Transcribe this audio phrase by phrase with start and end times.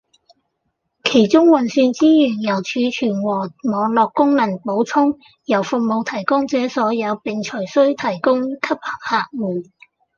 [1.03, 9.63] 其中運算資源由儲存和網路功能補充，由服務提供者所有並隨需提供給客戶